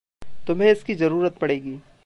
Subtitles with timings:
[0.47, 1.77] तुम्हें इसकी ज़रूरत पड़ेगी।